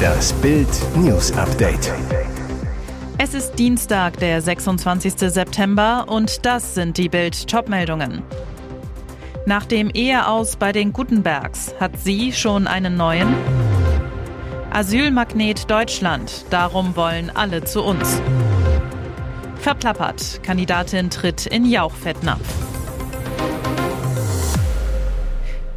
Das 0.00 0.32
Bild 0.34 0.68
News 0.96 1.32
Update. 1.32 1.92
Es 3.18 3.34
ist 3.34 3.58
Dienstag, 3.58 4.18
der 4.18 4.40
26. 4.40 5.14
September 5.18 6.06
und 6.08 6.44
das 6.46 6.74
sind 6.74 6.96
die 6.96 7.08
Bild 7.08 7.48
Topmeldungen. 7.48 8.22
Nach 9.46 9.66
dem 9.66 9.90
Eheaus 9.90 10.56
bei 10.56 10.72
den 10.72 10.92
Gutenbergs 10.92 11.74
hat 11.80 11.98
sie 11.98 12.32
schon 12.32 12.66
einen 12.66 12.96
neuen 12.96 13.34
Asylmagnet 14.70 15.68
Deutschland, 15.70 16.44
darum 16.50 16.94
wollen 16.94 17.30
alle 17.34 17.64
zu 17.64 17.82
uns. 17.82 18.22
Verplappert, 19.56 20.42
Kandidatin 20.42 21.10
tritt 21.10 21.46
in 21.46 21.64
Jauchfettnapf. 21.64 22.69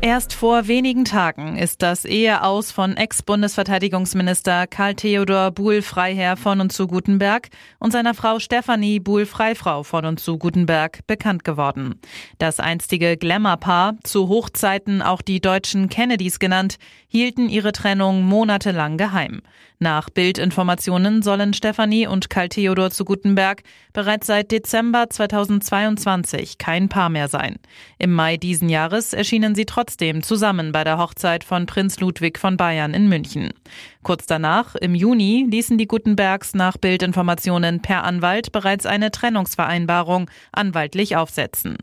Erst 0.06 0.34
vor 0.34 0.68
wenigen 0.68 1.06
Tagen 1.06 1.56
ist 1.56 1.82
das 1.82 2.04
Eheaus 2.04 2.74
von 2.74 2.98
Ex-Bundesverteidigungsminister 2.98 4.68
Karl 4.68 4.96
Theodor 4.96 5.52
Buhl-Freiherr 5.52 6.36
von 6.36 6.60
und 6.60 6.74
zu 6.74 6.88
Gutenberg 6.88 7.48
und 7.80 7.92
seiner 7.92 8.14
Frau 8.14 8.40
Stefanie 8.40 9.00
Buhl-Freifrau 9.00 9.84
von 9.84 10.04
und 10.04 10.20
zu 10.20 10.38
Gutenberg 10.38 11.08
bekannt 11.08 11.46
geworden. 11.46 12.02
Das 12.38 12.60
einstige 12.60 13.16
Glamour-Paar, 13.16 13.96
zu 14.04 14.28
Hochzeiten 14.28 15.02
auch 15.02 15.22
die 15.22 15.40
deutschen 15.40 15.88
Kennedys 15.88 16.38
genannt, 16.38 16.80
hielten 17.08 17.48
ihre 17.48 17.72
Trennung 17.72 18.24
monatelang 18.24 18.98
geheim. 18.98 19.42
Nach 19.84 20.10
Bildinformationen 20.10 21.22
sollen 21.22 21.54
Stefanie 21.54 22.08
und 22.08 22.30
Karl 22.30 22.48
Theodor 22.48 22.90
zu 22.92 23.04
Gutenberg 23.04 23.64
bereits 23.92 24.28
seit 24.28 24.52
Dezember 24.52 25.10
2022 25.10 26.58
kein 26.58 26.88
Paar 26.88 27.10
mehr 27.10 27.28
sein. 27.28 27.58
Im 28.00 28.14
Mai 28.14 28.38
diesen 28.38 28.70
Jahres 28.70 29.12
erschienen 29.14 29.56
sie 29.56 29.66
trotzdem 29.94 30.24
zusammen 30.24 30.72
bei 30.72 30.84
der 30.84 30.98
Hochzeit 30.98 31.44
von 31.44 31.68
Prinz 31.68 32.00
Ludwig 32.00 32.40
von 32.40 32.58
Bayern 32.58 32.96
in 32.96 33.10
München. 33.10 33.54
Kurz 34.04 34.26
danach, 34.26 34.76
im 34.76 34.96
Juni, 34.96 35.48
ließen 35.50 35.78
die 35.78 35.88
Gutenbergs 35.88 36.54
nach 36.54 36.78
Bildinformationen 36.78 37.82
per 37.82 38.04
Anwalt 38.04 38.52
bereits 38.52 38.86
eine 38.86 39.12
Trennungsvereinbarung 39.12 40.30
anwaltlich 40.52 41.16
aufsetzen. 41.16 41.78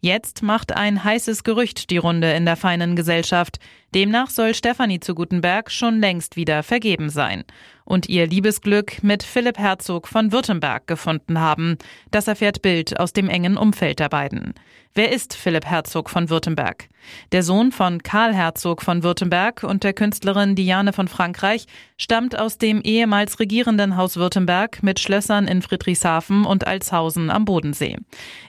Jetzt 0.00 0.42
macht 0.42 0.74
ein 0.74 1.04
heißes 1.04 1.44
Gerücht 1.44 1.90
die 1.90 1.98
Runde 1.98 2.32
in 2.32 2.46
der 2.46 2.56
feinen 2.56 2.96
Gesellschaft. 2.96 3.58
Demnach 3.94 4.30
soll 4.30 4.54
Stefanie 4.54 5.00
zu 5.00 5.14
Gutenberg 5.14 5.70
schon 5.70 6.00
längst 6.00 6.36
wieder 6.36 6.62
vergeben 6.62 7.10
sein 7.10 7.44
und 7.84 8.08
ihr 8.08 8.26
Liebesglück 8.26 9.02
mit 9.02 9.22
Philipp 9.22 9.58
Herzog 9.58 10.08
von 10.08 10.32
Württemberg 10.32 10.86
gefunden 10.86 11.40
haben. 11.40 11.78
Das 12.10 12.26
erfährt 12.26 12.60
Bild 12.60 12.98
aus 12.98 13.12
dem 13.12 13.28
engen 13.28 13.56
Umfeld 13.56 14.00
der 14.00 14.08
beiden. 14.08 14.54
Wer 14.94 15.12
ist 15.12 15.34
Philipp 15.34 15.66
Herzog 15.66 16.10
von 16.10 16.30
Württemberg? 16.30 16.88
Der 17.30 17.42
Sohn 17.42 17.70
von 17.70 18.02
Karl 18.02 18.34
Herzog 18.34 18.82
von 18.82 19.02
Württemberg 19.02 19.62
und 19.62 19.84
der 19.84 19.92
Künstlerin 19.92 20.56
Diane 20.56 20.92
von 20.92 21.06
Frankreich 21.06 21.65
stammt 21.96 22.38
aus 22.38 22.58
dem 22.58 22.80
ehemals 22.82 23.40
regierenden 23.40 23.96
Haus 23.96 24.16
Württemberg 24.16 24.82
mit 24.82 25.00
Schlössern 25.00 25.46
in 25.46 25.62
Friedrichshafen 25.62 26.44
und 26.44 26.66
Alshausen 26.66 27.30
am 27.30 27.44
Bodensee. 27.44 27.96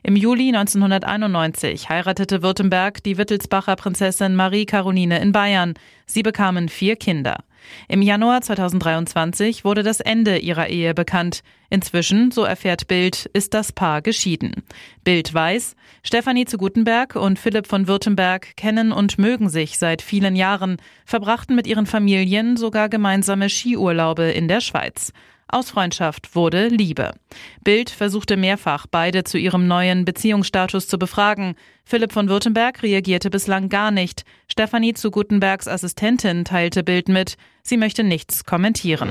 Im 0.03 0.15
Juli 0.15 0.49
1991 0.49 1.89
heiratete 1.89 2.41
Württemberg 2.41 3.03
die 3.03 3.17
Wittelsbacher 3.17 3.75
Prinzessin 3.75 4.35
Marie 4.35 4.65
Caroline 4.65 5.19
in 5.19 5.31
Bayern. 5.31 5.73
Sie 6.05 6.23
bekamen 6.23 6.69
vier 6.69 6.95
Kinder. 6.95 7.43
Im 7.87 8.01
Januar 8.01 8.41
2023 8.41 9.65
wurde 9.65 9.83
das 9.83 9.99
Ende 9.99 10.37
ihrer 10.37 10.67
Ehe 10.67 10.93
bekannt. 10.93 11.41
Inzwischen, 11.69 12.31
so 12.31 12.43
erfährt 12.43 12.87
Bild, 12.87 13.29
ist 13.33 13.53
das 13.53 13.71
Paar 13.71 14.01
geschieden. 14.01 14.63
Bild 15.03 15.33
weiß, 15.33 15.75
Stefanie 16.03 16.45
zu 16.45 16.57
Gutenberg 16.57 17.15
und 17.15 17.39
Philipp 17.39 17.67
von 17.67 17.87
Württemberg 17.87 18.55
kennen 18.55 18.91
und 18.91 19.17
mögen 19.19 19.49
sich 19.49 19.77
seit 19.77 20.01
vielen 20.01 20.35
Jahren, 20.35 20.77
verbrachten 21.05 21.55
mit 21.55 21.67
ihren 21.67 21.85
Familien 21.85 22.57
sogar 22.57 22.89
gemeinsame 22.89 23.49
Skiurlaube 23.49 24.23
in 24.23 24.47
der 24.47 24.61
Schweiz. 24.61 25.11
Aus 25.49 25.69
Freundschaft 25.69 26.35
wurde 26.35 26.67
Liebe. 26.67 27.11
Bild 27.63 27.89
versuchte 27.89 28.35
mehrfach, 28.35 28.85
beide 28.89 29.23
zu 29.23 29.37
ihrem 29.37 29.65
neuen 29.65 30.03
Beziehungsstatus 30.03 30.87
zu 30.87 30.99
befragen. 30.99 31.55
Philipp 31.85 32.11
von 32.11 32.27
Württemberg 32.27 32.83
reagierte 32.83 33.29
bislang 33.29 33.69
gar 33.69 33.91
nicht. 33.91 34.23
Stefanie 34.49 34.93
zu 34.93 35.09
Gutenbergs 35.09 35.69
Assistentin 35.69 36.43
teilte 36.43 36.83
Bild 36.83 37.07
mit, 37.07 37.37
sie 37.63 37.77
möchte 37.77 38.03
nichts 38.03 38.43
kommentieren. 38.43 39.09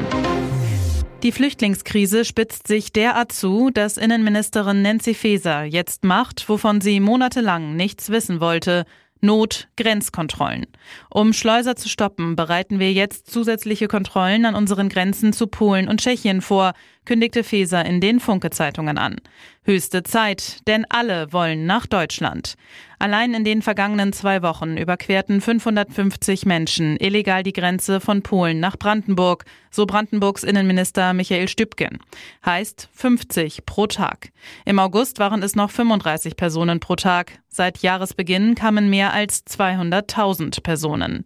Die 1.22 1.32
Flüchtlingskrise 1.32 2.26
spitzt 2.26 2.68
sich 2.68 2.92
derart 2.92 3.32
zu, 3.32 3.70
dass 3.70 3.96
Innenministerin 3.96 4.82
Nancy 4.82 5.14
Faeser 5.14 5.64
jetzt 5.64 6.04
macht, 6.04 6.46
wovon 6.50 6.82
sie 6.82 7.00
monatelang 7.00 7.74
nichts 7.74 8.10
wissen 8.10 8.40
wollte, 8.40 8.84
Not 9.20 9.68
Grenzkontrollen. 9.76 10.66
Um 11.10 11.32
Schleuser 11.32 11.76
zu 11.76 11.88
stoppen, 11.88 12.36
bereiten 12.36 12.78
wir 12.78 12.92
jetzt 12.92 13.30
zusätzliche 13.30 13.88
Kontrollen 13.88 14.44
an 14.44 14.54
unseren 14.54 14.88
Grenzen 14.88 15.32
zu 15.32 15.46
Polen 15.46 15.88
und 15.88 16.00
Tschechien 16.00 16.42
vor, 16.42 16.74
kündigte 17.06 17.42
Feser 17.42 17.84
in 17.86 18.02
den 18.02 18.20
Funke-Zeitungen 18.20 18.98
an. 18.98 19.16
Höchste 19.64 20.02
Zeit, 20.02 20.66
denn 20.68 20.84
alle 20.88 21.32
wollen 21.32 21.64
nach 21.66 21.86
Deutschland. 21.86 22.56
Allein 22.98 23.34
in 23.34 23.44
den 23.44 23.62
vergangenen 23.62 24.12
zwei 24.12 24.42
Wochen 24.42 24.76
überquerten 24.76 25.40
550 25.40 26.46
Menschen 26.46 26.96
illegal 26.98 27.42
die 27.42 27.52
Grenze 27.52 28.00
von 28.00 28.22
Polen 28.22 28.60
nach 28.60 28.78
Brandenburg, 28.78 29.44
so 29.70 29.84
Brandenburgs 29.86 30.44
Innenminister 30.44 31.12
Michael 31.12 31.48
Stübgen. 31.48 31.98
Heißt 32.44 32.88
50 32.92 33.66
pro 33.66 33.86
Tag. 33.86 34.30
Im 34.64 34.78
August 34.78 35.18
waren 35.18 35.42
es 35.42 35.56
noch 35.56 35.70
35 35.70 36.36
Personen 36.36 36.80
pro 36.80 36.96
Tag. 36.96 37.40
Seit 37.48 37.78
Jahresbeginn 37.78 38.54
kamen 38.54 38.88
mehr 38.88 39.12
als 39.12 39.44
200.000 39.46 40.62
Personen. 40.62 41.24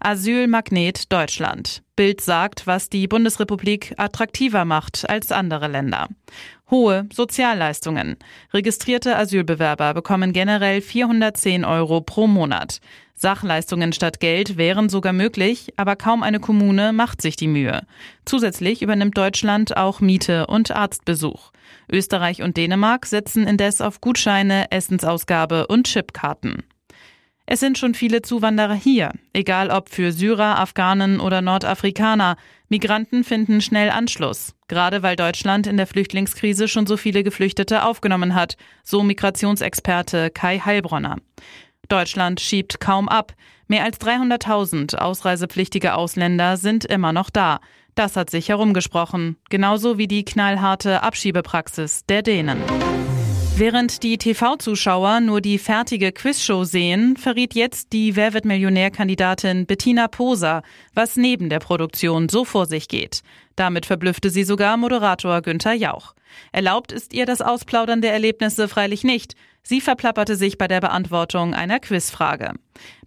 Asylmagnet 0.00 1.12
Deutschland. 1.12 1.85
Bild 1.96 2.20
sagt, 2.20 2.66
was 2.66 2.90
die 2.90 3.08
Bundesrepublik 3.08 3.94
attraktiver 3.96 4.64
macht 4.64 5.08
als 5.08 5.32
andere 5.32 5.66
Länder. 5.66 6.08
Hohe 6.70 7.08
Sozialleistungen. 7.12 8.16
Registrierte 8.52 9.16
Asylbewerber 9.16 9.94
bekommen 9.94 10.32
generell 10.32 10.82
410 10.82 11.64
Euro 11.64 12.02
pro 12.02 12.26
Monat. 12.26 12.80
Sachleistungen 13.14 13.94
statt 13.94 14.20
Geld 14.20 14.58
wären 14.58 14.90
sogar 14.90 15.14
möglich, 15.14 15.72
aber 15.76 15.96
kaum 15.96 16.22
eine 16.22 16.38
Kommune 16.38 16.92
macht 16.92 17.22
sich 17.22 17.36
die 17.36 17.48
Mühe. 17.48 17.80
Zusätzlich 18.26 18.82
übernimmt 18.82 19.16
Deutschland 19.16 19.76
auch 19.76 20.00
Miete 20.00 20.46
und 20.48 20.70
Arztbesuch. 20.70 21.50
Österreich 21.90 22.42
und 22.42 22.58
Dänemark 22.58 23.06
setzen 23.06 23.46
indes 23.46 23.80
auf 23.80 24.02
Gutscheine, 24.02 24.70
Essensausgabe 24.70 25.66
und 25.66 25.86
Chipkarten. 25.86 26.64
Es 27.48 27.60
sind 27.60 27.78
schon 27.78 27.94
viele 27.94 28.22
Zuwanderer 28.22 28.74
hier, 28.74 29.12
egal 29.32 29.70
ob 29.70 29.88
für 29.88 30.10
Syrer, 30.10 30.58
Afghanen 30.58 31.20
oder 31.20 31.42
Nordafrikaner. 31.42 32.36
Migranten 32.68 33.22
finden 33.22 33.60
schnell 33.60 33.90
Anschluss, 33.90 34.56
gerade 34.66 35.04
weil 35.04 35.14
Deutschland 35.14 35.68
in 35.68 35.76
der 35.76 35.86
Flüchtlingskrise 35.86 36.66
schon 36.66 36.88
so 36.88 36.96
viele 36.96 37.22
Geflüchtete 37.22 37.84
aufgenommen 37.84 38.34
hat, 38.34 38.56
so 38.82 39.04
Migrationsexperte 39.04 40.30
Kai 40.30 40.58
Heilbronner. 40.58 41.18
Deutschland 41.88 42.40
schiebt 42.40 42.80
kaum 42.80 43.08
ab. 43.08 43.32
Mehr 43.68 43.84
als 43.84 44.00
300.000 44.00 44.96
ausreisepflichtige 44.96 45.94
Ausländer 45.94 46.56
sind 46.56 46.84
immer 46.84 47.12
noch 47.12 47.30
da. 47.30 47.60
Das 47.94 48.16
hat 48.16 48.28
sich 48.28 48.48
herumgesprochen, 48.48 49.36
genauso 49.50 49.98
wie 49.98 50.08
die 50.08 50.24
knallharte 50.24 51.04
Abschiebepraxis 51.04 52.04
der 52.06 52.22
Dänen. 52.22 52.58
Während 53.58 54.02
die 54.02 54.18
TV-Zuschauer 54.18 55.20
nur 55.20 55.40
die 55.40 55.56
fertige 55.56 56.12
Quizshow 56.12 56.64
sehen, 56.64 57.16
verriet 57.16 57.54
jetzt 57.54 57.94
die 57.94 58.14
Wer 58.14 58.34
wird 58.34 58.44
Millionär-Kandidatin 58.44 59.64
Bettina 59.64 60.08
Poser, 60.08 60.60
was 60.92 61.16
neben 61.16 61.48
der 61.48 61.58
Produktion 61.58 62.28
so 62.28 62.44
vor 62.44 62.66
sich 62.66 62.86
geht. 62.86 63.22
Damit 63.56 63.86
verblüffte 63.86 64.28
sie 64.28 64.44
sogar 64.44 64.76
Moderator 64.76 65.40
Günther 65.40 65.72
Jauch. 65.72 66.14
Erlaubt 66.52 66.92
ist 66.92 67.14
ihr 67.14 67.24
das 67.24 67.40
Ausplaudern 67.40 68.02
der 68.02 68.12
Erlebnisse 68.12 68.68
freilich 68.68 69.04
nicht. 69.04 69.36
Sie 69.62 69.80
verplapperte 69.80 70.36
sich 70.36 70.58
bei 70.58 70.68
der 70.68 70.82
Beantwortung 70.82 71.54
einer 71.54 71.80
Quizfrage. 71.80 72.52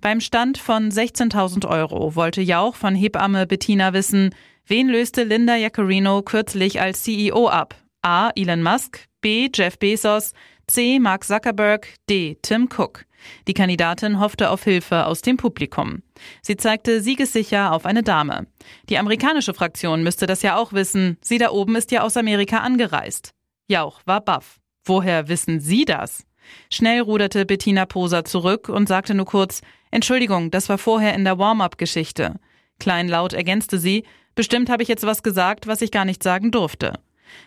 Beim 0.02 0.20
Stand 0.20 0.58
von 0.58 0.90
16.000 0.90 1.68
Euro 1.68 2.16
wollte 2.16 2.42
Jauch 2.42 2.74
von 2.74 2.96
Hebamme 2.96 3.46
Bettina 3.46 3.94
wissen, 3.94 4.34
wen 4.66 4.90
löste 4.90 5.26
Linda 5.26 5.58
Jaccarino 5.58 6.24
kürzlich 6.24 6.82
als 6.82 7.04
CEO 7.04 7.50
ab? 7.50 7.76
A. 8.02 8.30
Elon 8.36 8.64
Musk, 8.64 9.08
B. 9.22 9.50
Jeff 9.54 9.78
Bezos, 9.78 10.34
C. 10.68 11.00
Mark 11.00 11.24
Zuckerberg, 11.24 11.88
D. 12.10 12.38
Tim 12.42 12.70
Cook. 12.70 13.06
Die 13.48 13.54
Kandidatin 13.54 14.20
hoffte 14.20 14.50
auf 14.50 14.64
Hilfe 14.64 15.06
aus 15.06 15.22
dem 15.22 15.38
Publikum. 15.38 16.04
Sie 16.42 16.56
zeigte 16.56 17.02
siegessicher 17.02 17.74
auf 17.74 17.86
eine 17.86 18.04
Dame. 18.04 18.48
Die 18.90 18.98
amerikanische 18.98 19.54
Fraktion 19.54 20.04
müsste 20.04 20.26
das 20.26 20.42
ja 20.42 20.58
auch 20.58 20.74
wissen. 20.74 21.18
Sie 21.22 21.38
da 21.38 21.50
oben 21.50 21.76
ist 21.76 21.92
ja 21.92 22.04
aus 22.04 22.18
Amerika 22.18 22.60
angereist. 22.60 23.32
Jauch 23.68 24.02
war 24.06 24.22
baff. 24.22 24.60
Woher 24.86 25.28
wissen 25.28 25.60
Sie 25.60 25.86
das? 25.86 26.26
Schnell 26.72 27.02
ruderte 27.02 27.46
Bettina 27.46 27.86
Poser 27.86 28.24
zurück 28.26 28.70
und 28.70 28.88
sagte 28.88 29.14
nur 29.14 29.26
kurz, 29.26 29.62
Entschuldigung, 29.92 30.52
das 30.52 30.70
war 30.70 30.78
vorher 30.78 31.14
in 31.14 31.24
der 31.24 31.38
Warm-up-Geschichte. 31.38 32.40
Kleinlaut 32.80 33.34
ergänzte 33.34 33.78
sie, 33.78 34.06
bestimmt 34.36 34.70
habe 34.70 34.84
ich 34.84 34.90
jetzt 34.90 35.06
was 35.06 35.24
gesagt, 35.24 35.68
was 35.68 35.82
ich 35.82 35.92
gar 35.92 36.06
nicht 36.06 36.24
sagen 36.24 36.52
durfte. 36.52 36.94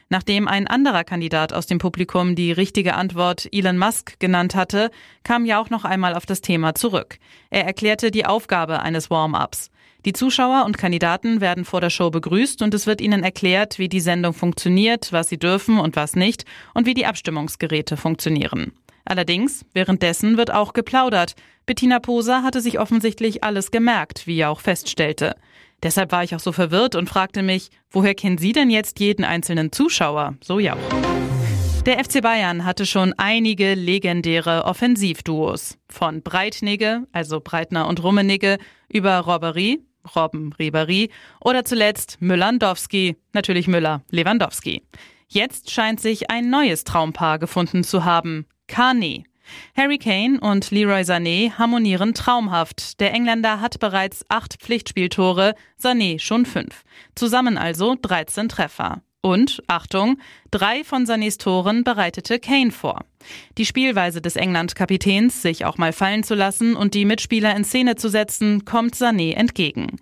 Nachdem 0.08 0.48
ein 0.48 0.66
anderer 0.66 1.04
Kandidat 1.04 1.52
aus 1.52 1.66
dem 1.66 1.78
Publikum 1.78 2.34
die 2.34 2.52
richtige 2.52 2.94
Antwort 2.94 3.48
Elon 3.52 3.78
Musk 3.78 4.18
genannt 4.20 4.54
hatte, 4.54 4.90
kam 5.24 5.44
Jauch 5.46 5.70
noch 5.70 5.84
einmal 5.84 6.14
auf 6.14 6.26
das 6.26 6.40
Thema 6.40 6.74
zurück. 6.74 7.18
Er 7.50 7.64
erklärte 7.64 8.10
die 8.10 8.26
Aufgabe 8.26 8.80
eines 8.80 9.10
Warm-ups. 9.10 9.70
Die 10.04 10.12
Zuschauer 10.12 10.64
und 10.64 10.78
Kandidaten 10.78 11.40
werden 11.40 11.64
vor 11.64 11.80
der 11.80 11.90
Show 11.90 12.10
begrüßt 12.10 12.62
und 12.62 12.74
es 12.74 12.86
wird 12.88 13.00
ihnen 13.00 13.22
erklärt, 13.22 13.78
wie 13.78 13.88
die 13.88 14.00
Sendung 14.00 14.34
funktioniert, 14.34 15.12
was 15.12 15.28
sie 15.28 15.38
dürfen 15.38 15.78
und 15.78 15.94
was 15.94 16.16
nicht 16.16 16.44
und 16.74 16.86
wie 16.86 16.94
die 16.94 17.06
Abstimmungsgeräte 17.06 17.96
funktionieren. 17.96 18.72
Allerdings, 19.04 19.64
währenddessen 19.74 20.36
wird 20.36 20.52
auch 20.52 20.72
geplaudert. 20.72 21.34
Bettina 21.66 22.00
Poser 22.00 22.42
hatte 22.42 22.60
sich 22.60 22.78
offensichtlich 22.80 23.44
alles 23.44 23.70
gemerkt, 23.70 24.26
wie 24.26 24.38
er 24.38 24.50
auch 24.50 24.60
feststellte. 24.60 25.36
Deshalb 25.82 26.12
war 26.12 26.22
ich 26.22 26.34
auch 26.34 26.40
so 26.40 26.52
verwirrt 26.52 26.94
und 26.94 27.08
fragte 27.08 27.42
mich, 27.42 27.70
woher 27.90 28.14
kennen 28.14 28.38
Sie 28.38 28.52
denn 28.52 28.70
jetzt 28.70 29.00
jeden 29.00 29.24
einzelnen 29.24 29.72
Zuschauer? 29.72 30.34
So 30.42 30.58
ja. 30.58 30.76
Der 31.86 32.02
FC 32.04 32.22
Bayern 32.22 32.64
hatte 32.64 32.86
schon 32.86 33.12
einige 33.16 33.74
legendäre 33.74 34.64
Offensivduos. 34.64 35.78
Von 35.88 36.22
Breitnigge, 36.22 37.08
also 37.10 37.40
Breitner 37.40 37.88
und 37.88 38.02
Rummenigge, 38.02 38.58
über 38.88 39.18
Robbery, 39.18 39.80
Robben 40.14 40.52
Ribery 40.52 41.10
oder 41.40 41.64
zuletzt 41.64 42.18
Müller-Ndowski, 42.20 43.16
natürlich 43.32 43.66
Müller-Lewandowski. 43.66 44.82
Jetzt 45.26 45.70
scheint 45.70 45.98
sich 45.98 46.30
ein 46.30 46.50
neues 46.50 46.84
Traumpaar 46.84 47.38
gefunden 47.38 47.82
zu 47.82 48.04
haben. 48.04 48.46
Kane. 48.68 49.24
Harry 49.76 49.98
Kane 49.98 50.40
und 50.40 50.70
Leroy 50.70 51.02
Sané 51.02 51.52
harmonieren 51.52 52.14
traumhaft. 52.14 53.00
Der 53.00 53.12
Engländer 53.12 53.60
hat 53.60 53.78
bereits 53.80 54.24
acht 54.28 54.54
Pflichtspieltore, 54.60 55.54
Sané 55.80 56.18
schon 56.18 56.46
fünf. 56.46 56.84
Zusammen 57.14 57.58
also 57.58 57.96
13 58.00 58.48
Treffer. 58.48 59.02
Und, 59.20 59.62
Achtung, 59.68 60.18
drei 60.50 60.82
von 60.82 61.06
Sanés 61.06 61.38
Toren 61.38 61.84
bereitete 61.84 62.40
Kane 62.40 62.72
vor. 62.72 63.04
Die 63.58 63.66
Spielweise 63.66 64.20
des 64.20 64.36
England-Kapitäns, 64.36 65.42
sich 65.42 65.64
auch 65.64 65.78
mal 65.78 65.92
fallen 65.92 66.22
zu 66.22 66.34
lassen 66.34 66.76
und 66.76 66.94
die 66.94 67.04
Mitspieler 67.04 67.54
in 67.56 67.64
Szene 67.64 67.96
zu 67.96 68.08
setzen, 68.08 68.64
kommt 68.64 68.94
Sané 68.94 69.34
entgegen. 69.34 69.98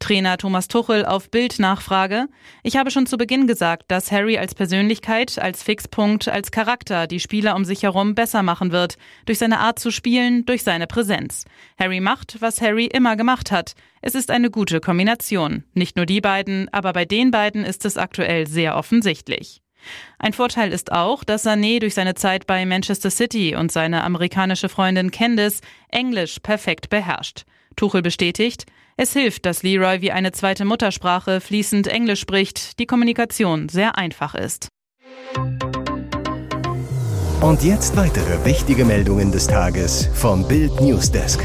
Trainer 0.00 0.36
Thomas 0.36 0.68
Tuchel 0.68 1.06
auf 1.06 1.30
Bildnachfrage. 1.30 2.26
Ich 2.62 2.76
habe 2.76 2.90
schon 2.90 3.06
zu 3.06 3.16
Beginn 3.16 3.46
gesagt, 3.46 3.84
dass 3.88 4.12
Harry 4.12 4.36
als 4.36 4.54
Persönlichkeit, 4.54 5.38
als 5.38 5.62
Fixpunkt, 5.62 6.28
als 6.28 6.50
Charakter 6.50 7.06
die 7.06 7.20
Spieler 7.20 7.56
um 7.56 7.64
sich 7.64 7.84
herum 7.84 8.14
besser 8.14 8.42
machen 8.42 8.70
wird. 8.70 8.96
Durch 9.24 9.38
seine 9.38 9.60
Art 9.60 9.78
zu 9.78 9.90
spielen, 9.90 10.44
durch 10.44 10.62
seine 10.62 10.86
Präsenz. 10.86 11.44
Harry 11.78 12.00
macht, 12.00 12.36
was 12.40 12.60
Harry 12.60 12.86
immer 12.86 13.16
gemacht 13.16 13.50
hat. 13.50 13.74
Es 14.02 14.14
ist 14.14 14.30
eine 14.30 14.50
gute 14.50 14.80
Kombination. 14.80 15.64
Nicht 15.72 15.96
nur 15.96 16.06
die 16.06 16.20
beiden, 16.20 16.68
aber 16.72 16.92
bei 16.92 17.06
den 17.06 17.30
beiden 17.30 17.64
ist 17.64 17.86
es 17.86 17.96
aktuell 17.96 18.46
sehr 18.46 18.76
offensichtlich. 18.76 19.63
Ein 20.18 20.32
Vorteil 20.32 20.72
ist 20.72 20.92
auch, 20.92 21.24
dass 21.24 21.46
Sané 21.46 21.80
durch 21.80 21.94
seine 21.94 22.14
Zeit 22.14 22.46
bei 22.46 22.64
Manchester 22.66 23.10
City 23.10 23.54
und 23.56 23.72
seine 23.72 24.04
amerikanische 24.04 24.68
Freundin 24.68 25.10
Candice 25.10 25.60
Englisch 25.88 26.40
perfekt 26.40 26.88
beherrscht. 26.90 27.44
Tuchel 27.76 28.02
bestätigt, 28.02 28.66
es 28.96 29.12
hilft, 29.12 29.44
dass 29.44 29.62
Leroy 29.62 30.00
wie 30.02 30.12
eine 30.12 30.30
zweite 30.30 30.64
Muttersprache 30.64 31.40
fließend 31.40 31.88
Englisch 31.88 32.20
spricht, 32.20 32.78
die 32.78 32.86
Kommunikation 32.86 33.68
sehr 33.68 33.98
einfach 33.98 34.34
ist. 34.34 34.68
Und 37.40 37.62
jetzt 37.62 37.96
weitere 37.96 38.44
wichtige 38.44 38.84
Meldungen 38.84 39.32
des 39.32 39.48
Tages 39.48 40.08
vom 40.14 40.46
Bild 40.46 40.80
Newsdesk. 40.80 41.44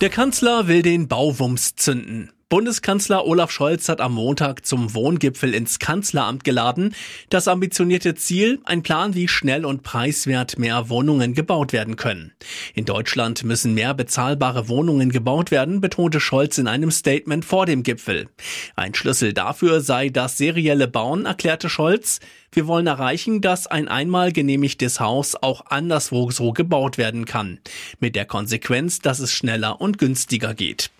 Der 0.00 0.10
Kanzler 0.10 0.66
will 0.66 0.82
den 0.82 1.06
Bauwumms 1.06 1.76
zünden. 1.76 2.32
Bundeskanzler 2.52 3.24
Olaf 3.24 3.50
Scholz 3.50 3.88
hat 3.88 4.02
am 4.02 4.12
Montag 4.12 4.66
zum 4.66 4.92
Wohngipfel 4.92 5.54
ins 5.54 5.78
Kanzleramt 5.78 6.44
geladen. 6.44 6.94
Das 7.30 7.48
ambitionierte 7.48 8.14
Ziel, 8.14 8.60
ein 8.64 8.82
Plan, 8.82 9.14
wie 9.14 9.26
schnell 9.26 9.64
und 9.64 9.82
preiswert 9.82 10.58
mehr 10.58 10.90
Wohnungen 10.90 11.32
gebaut 11.32 11.72
werden 11.72 11.96
können. 11.96 12.34
In 12.74 12.84
Deutschland 12.84 13.42
müssen 13.42 13.72
mehr 13.72 13.94
bezahlbare 13.94 14.68
Wohnungen 14.68 15.08
gebaut 15.08 15.50
werden, 15.50 15.80
betonte 15.80 16.20
Scholz 16.20 16.58
in 16.58 16.66
einem 16.66 16.90
Statement 16.90 17.46
vor 17.46 17.64
dem 17.64 17.84
Gipfel. 17.84 18.28
Ein 18.76 18.94
Schlüssel 18.94 19.32
dafür 19.32 19.80
sei 19.80 20.10
das 20.10 20.36
serielle 20.36 20.88
Bauen, 20.88 21.24
erklärte 21.24 21.70
Scholz. 21.70 22.20
Wir 22.52 22.66
wollen 22.66 22.86
erreichen, 22.86 23.40
dass 23.40 23.66
ein 23.66 23.88
einmal 23.88 24.30
genehmigtes 24.30 25.00
Haus 25.00 25.36
auch 25.40 25.64
anderswo 25.70 26.30
so 26.30 26.52
gebaut 26.52 26.98
werden 26.98 27.24
kann. 27.24 27.60
Mit 27.98 28.14
der 28.14 28.26
Konsequenz, 28.26 28.98
dass 28.98 29.20
es 29.20 29.32
schneller 29.32 29.80
und 29.80 29.96
günstiger 29.96 30.52
geht. 30.52 30.90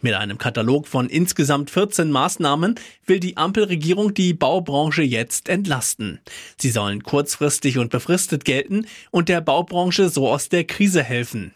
Mit 0.00 0.14
einem 0.14 0.38
Katalog 0.38 0.88
von 0.88 1.08
insgesamt 1.08 1.70
14 1.70 2.10
Maßnahmen 2.10 2.76
will 3.06 3.20
die 3.20 3.36
Ampelregierung 3.36 4.14
die 4.14 4.34
Baubranche 4.34 5.02
jetzt 5.02 5.48
entlasten. 5.48 6.20
Sie 6.58 6.70
sollen 6.70 7.02
kurzfristig 7.02 7.78
und 7.78 7.90
befristet 7.90 8.44
gelten 8.44 8.86
und 9.10 9.28
der 9.28 9.40
Baubranche 9.40 10.08
so 10.08 10.28
aus 10.28 10.48
der 10.48 10.64
Krise 10.64 11.02
helfen. 11.02 11.54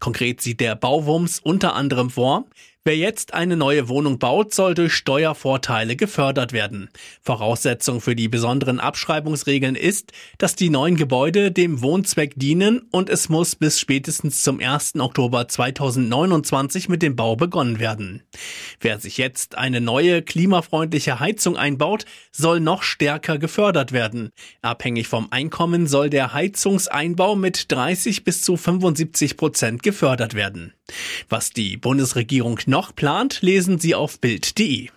Konkret 0.00 0.40
sieht 0.40 0.60
der 0.60 0.76
Bauwurms 0.76 1.40
unter 1.40 1.74
anderem 1.74 2.10
vor, 2.10 2.44
Wer 2.84 2.96
jetzt 2.96 3.34
eine 3.34 3.56
neue 3.56 3.88
Wohnung 3.88 4.18
baut, 4.18 4.54
soll 4.54 4.74
durch 4.74 4.94
Steuervorteile 4.94 5.96
gefördert 5.96 6.52
werden. 6.52 6.88
Voraussetzung 7.20 8.00
für 8.00 8.14
die 8.14 8.28
besonderen 8.28 8.78
Abschreibungsregeln 8.78 9.74
ist, 9.74 10.12
dass 10.38 10.54
die 10.54 10.70
neuen 10.70 10.96
Gebäude 10.96 11.50
dem 11.50 11.82
Wohnzweck 11.82 12.34
dienen 12.36 12.82
und 12.90 13.10
es 13.10 13.28
muss 13.28 13.56
bis 13.56 13.80
spätestens 13.80 14.42
zum 14.42 14.60
1. 14.60 14.94
Oktober 15.00 15.48
2029 15.48 16.88
mit 16.88 17.02
dem 17.02 17.16
Bau 17.16 17.36
begonnen 17.36 17.80
werden. 17.80 18.22
Wer 18.80 19.00
sich 19.00 19.18
jetzt 19.18 19.58
eine 19.58 19.80
neue 19.80 20.22
klimafreundliche 20.22 21.20
Heizung 21.20 21.56
einbaut, 21.56 22.04
soll 22.32 22.60
noch 22.60 22.84
stärker 22.84 23.38
gefördert 23.38 23.92
werden. 23.92 24.30
Abhängig 24.62 25.08
vom 25.08 25.28
Einkommen 25.30 25.88
soll 25.88 26.10
der 26.10 26.32
Heizungseinbau 26.32 27.34
mit 27.34 27.70
30 27.72 28.24
bis 28.24 28.40
zu 28.40 28.56
75 28.56 29.36
Prozent 29.36 29.82
gefördert 29.82 30.34
werden. 30.34 30.72
Was 31.28 31.50
die 31.50 31.76
Bundesregierung 31.76 32.58
noch 32.68 32.94
plant, 32.94 33.42
lesen 33.42 33.78
Sie 33.78 33.94
auf 33.94 34.20
Bild.de. 34.20 34.90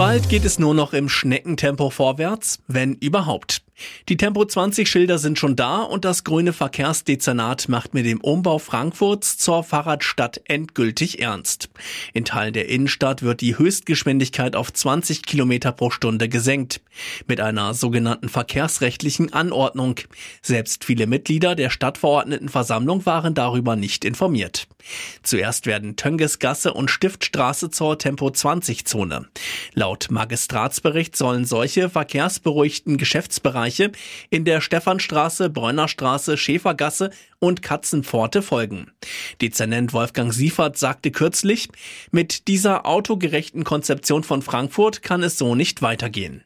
Bald 0.00 0.30
geht 0.30 0.46
es 0.46 0.58
nur 0.58 0.72
noch 0.72 0.94
im 0.94 1.10
Schneckentempo 1.10 1.90
vorwärts, 1.90 2.60
wenn 2.66 2.94
überhaupt. 2.94 3.62
Die 4.08 4.16
Tempo 4.16 4.44
20 4.44 4.88
Schilder 4.88 5.18
sind 5.18 5.38
schon 5.38 5.56
da 5.56 5.82
und 5.82 6.04
das 6.04 6.24
grüne 6.24 6.52
Verkehrsdezernat 6.52 7.68
macht 7.68 7.94
mit 7.94 8.06
dem 8.06 8.20
Umbau 8.20 8.58
Frankfurts 8.58 9.38
zur 9.38 9.62
Fahrradstadt 9.62 10.40
endgültig 10.44 11.20
ernst. 11.20 11.70
In 12.12 12.24
Teilen 12.24 12.52
der 12.52 12.68
Innenstadt 12.68 13.22
wird 13.22 13.40
die 13.40 13.56
Höchstgeschwindigkeit 13.56 14.56
auf 14.56 14.72
20 14.72 15.22
Kilometer 15.22 15.72
pro 15.72 15.90
Stunde 15.90 16.28
gesenkt. 16.28 16.80
Mit 17.26 17.40
einer 17.40 17.74
sogenannten 17.74 18.28
verkehrsrechtlichen 18.28 19.32
Anordnung. 19.32 19.96
Selbst 20.42 20.84
viele 20.84 21.06
Mitglieder 21.06 21.54
der 21.54 21.70
Stadtverordnetenversammlung 21.70 23.06
waren 23.06 23.34
darüber 23.34 23.76
nicht 23.76 24.04
informiert. 24.04 24.66
Zuerst 25.22 25.66
werden 25.66 25.96
Töngesgasse 25.96 26.72
und 26.74 26.90
Stiftstraße 26.90 27.70
zur 27.70 27.98
Tempo 27.98 28.30
20 28.30 28.86
Zone. 28.86 29.26
Laut 29.74 29.89
Magistratsbericht 30.10 31.16
sollen 31.16 31.44
solche 31.44 31.88
verkehrsberuhigten 31.90 32.96
Geschäftsbereiche 32.96 33.60
Bereiche 33.60 33.92
in 34.30 34.44
der 34.44 34.60
Stephanstraße, 34.60 35.50
Bräunerstraße, 35.50 36.36
Schäfergasse 36.36 37.10
und 37.38 37.62
Katzenpforte 37.62 38.42
folgen. 38.42 38.90
Dezernent 39.40 39.92
Wolfgang 39.92 40.32
Siefert 40.32 40.78
sagte 40.78 41.10
kürzlich, 41.10 41.68
mit 42.10 42.48
dieser 42.48 42.86
autogerechten 42.86 43.64
Konzeption 43.64 44.22
von 44.22 44.42
Frankfurt 44.42 45.02
kann 45.02 45.22
es 45.22 45.38
so 45.38 45.54
nicht 45.54 45.82
weitergehen. 45.82 46.44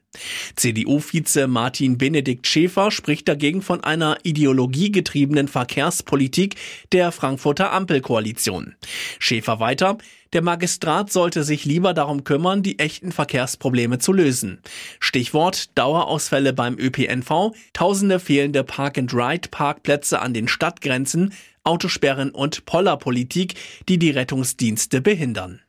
CDU-Vize 0.56 1.46
Martin 1.46 1.98
Benedikt 1.98 2.46
Schäfer 2.46 2.90
spricht 2.90 3.28
dagegen 3.28 3.62
von 3.62 3.82
einer 3.82 4.18
ideologiegetriebenen 4.22 5.48
Verkehrspolitik 5.48 6.56
der 6.92 7.12
Frankfurter 7.12 7.72
Ampelkoalition. 7.72 8.74
Schäfer 9.18 9.60
weiter, 9.60 9.98
der 10.34 10.42
Magistrat 10.42 11.12
sollte 11.12 11.44
sich 11.44 11.64
lieber 11.64 11.94
darum 11.94 12.24
kümmern, 12.24 12.64
die 12.64 12.80
echten 12.80 13.12
Verkehrsprobleme 13.12 14.00
zu 14.00 14.12
lösen. 14.12 14.60
Stichwort 14.98 15.78
Dauerausfälle 15.78 16.52
beim 16.52 16.76
ÖPNV, 16.76 17.52
tausende 17.72 18.18
fehlende 18.18 18.64
Park-and-Ride-Parkplätze 18.64 20.20
an 20.20 20.34
den 20.34 20.48
Stadtgrenzen, 20.48 21.32
Autosperren 21.64 22.30
und 22.30 22.66
Pollerpolitik, 22.66 23.54
die 23.88 23.98
die 23.98 24.10
Rettungsdienste 24.10 25.00
behindern. 25.00 25.60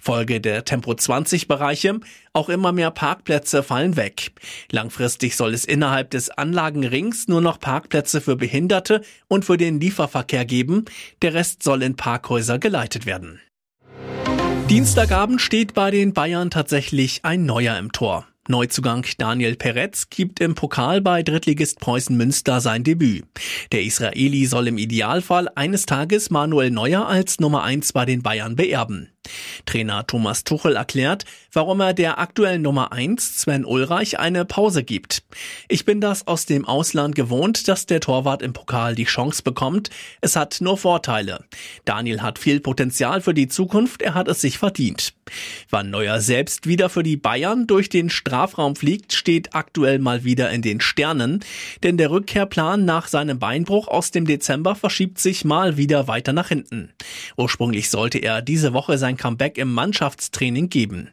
Folge 0.00 0.40
der 0.40 0.64
Tempo 0.64 0.94
20 0.94 1.48
Bereiche, 1.48 2.00
auch 2.32 2.48
immer 2.48 2.72
mehr 2.72 2.90
Parkplätze 2.90 3.62
fallen 3.62 3.96
weg. 3.96 4.32
Langfristig 4.70 5.36
soll 5.36 5.54
es 5.54 5.64
innerhalb 5.64 6.10
des 6.10 6.30
Anlagenrings 6.30 7.28
nur 7.28 7.40
noch 7.40 7.58
Parkplätze 7.58 8.20
für 8.20 8.36
Behinderte 8.36 9.02
und 9.28 9.44
für 9.44 9.56
den 9.56 9.80
Lieferverkehr 9.80 10.44
geben, 10.44 10.84
der 11.22 11.34
Rest 11.34 11.62
soll 11.62 11.82
in 11.82 11.96
Parkhäuser 11.96 12.58
geleitet 12.58 13.06
werden. 13.06 13.40
Dienstagabend 14.68 15.40
steht 15.40 15.74
bei 15.74 15.92
den 15.92 16.12
Bayern 16.12 16.50
tatsächlich 16.50 17.24
ein 17.24 17.46
Neuer 17.46 17.78
im 17.78 17.92
Tor. 17.92 18.26
Neuzugang 18.48 19.04
Daniel 19.18 19.56
Peretz 19.56 20.08
gibt 20.08 20.40
im 20.40 20.54
Pokal 20.54 21.00
bei 21.00 21.22
Drittligist 21.22 21.80
Preußen 21.80 22.16
Münster 22.16 22.60
sein 22.60 22.84
Debüt. 22.84 23.24
Der 23.72 23.82
Israeli 23.82 24.46
soll 24.46 24.68
im 24.68 24.78
Idealfall 24.78 25.48
eines 25.54 25.86
Tages 25.86 26.30
Manuel 26.30 26.70
Neuer 26.70 27.06
als 27.08 27.40
Nummer 27.40 27.64
eins 27.64 27.92
bei 27.92 28.04
den 28.04 28.22
Bayern 28.22 28.54
beerben. 28.54 29.10
Trainer 29.64 30.06
Thomas 30.06 30.44
Tuchel 30.44 30.76
erklärt, 30.76 31.24
warum 31.52 31.80
er 31.80 31.94
der 31.94 32.18
aktuellen 32.18 32.62
Nummer 32.62 32.92
1 32.92 33.40
Sven 33.40 33.64
Ulreich 33.64 34.18
eine 34.18 34.44
Pause 34.44 34.84
gibt. 34.84 35.24
Ich 35.68 35.84
bin 35.84 36.00
das 36.00 36.26
aus 36.26 36.46
dem 36.46 36.64
Ausland 36.64 37.14
gewohnt, 37.14 37.68
dass 37.68 37.86
der 37.86 38.00
Torwart 38.00 38.42
im 38.42 38.52
Pokal 38.52 38.94
die 38.94 39.04
Chance 39.04 39.42
bekommt. 39.42 39.90
Es 40.20 40.36
hat 40.36 40.60
nur 40.60 40.78
Vorteile. 40.78 41.44
Daniel 41.84 42.22
hat 42.22 42.38
viel 42.38 42.60
Potenzial 42.60 43.20
für 43.20 43.34
die 43.34 43.48
Zukunft, 43.48 44.02
er 44.02 44.14
hat 44.14 44.28
es 44.28 44.40
sich 44.40 44.58
verdient. 44.58 45.14
Wann 45.68 45.90
Neuer 45.90 46.20
selbst 46.20 46.68
wieder 46.68 46.88
für 46.88 47.02
die 47.02 47.16
Bayern 47.16 47.66
durch 47.66 47.88
den 47.88 48.08
Strafraum 48.08 48.76
fliegt, 48.76 49.12
steht 49.12 49.54
aktuell 49.54 49.98
mal 49.98 50.22
wieder 50.22 50.50
in 50.50 50.62
den 50.62 50.80
Sternen, 50.80 51.40
denn 51.82 51.96
der 51.96 52.10
Rückkehrplan 52.10 52.84
nach 52.84 53.08
seinem 53.08 53.40
Beinbruch 53.40 53.88
aus 53.88 54.12
dem 54.12 54.26
Dezember 54.26 54.76
verschiebt 54.76 55.18
sich 55.18 55.44
mal 55.44 55.76
wieder 55.76 56.06
weiter 56.06 56.32
nach 56.32 56.48
hinten. 56.48 56.90
Ursprünglich 57.36 57.90
sollte 57.90 58.18
er 58.18 58.42
diese 58.42 58.74
Woche 58.74 58.96
sein 58.96 59.16
Comeback 59.16 59.58
im 59.58 59.72
Mannschaftstraining 59.72 60.68
geben. 60.68 61.10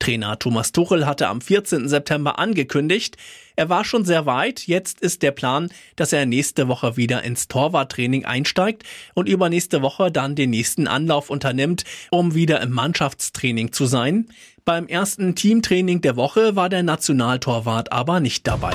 Trainer 0.00 0.36
Thomas 0.36 0.72
Tuchel 0.72 1.06
hatte 1.06 1.28
am 1.28 1.40
14. 1.40 1.88
September 1.88 2.40
angekündigt, 2.40 3.16
er 3.54 3.68
war 3.68 3.84
schon 3.84 4.04
sehr 4.04 4.26
weit. 4.26 4.66
Jetzt 4.66 5.00
ist 5.00 5.22
der 5.22 5.30
Plan, 5.30 5.70
dass 5.96 6.12
er 6.12 6.26
nächste 6.26 6.68
Woche 6.68 6.96
wieder 6.96 7.22
ins 7.22 7.48
Torwarttraining 7.48 8.24
einsteigt 8.24 8.84
und 9.14 9.28
übernächste 9.28 9.82
Woche 9.82 10.10
dann 10.10 10.34
den 10.34 10.50
nächsten 10.50 10.88
Anlauf 10.88 11.30
unternimmt, 11.30 11.84
um 12.10 12.34
wieder 12.34 12.60
im 12.60 12.70
Mannschaftstraining 12.70 13.72
zu 13.72 13.86
sein. 13.92 14.26
Beim 14.64 14.88
ersten 14.88 15.36
Teamtraining 15.36 16.00
der 16.00 16.16
Woche 16.16 16.56
war 16.56 16.68
der 16.68 16.82
Nationaltorwart 16.82 17.92
aber 17.92 18.18
nicht 18.18 18.48
dabei. 18.48 18.74